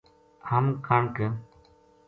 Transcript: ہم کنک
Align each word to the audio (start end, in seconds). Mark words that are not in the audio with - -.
ہم 0.51 0.65
کنک 0.87 1.15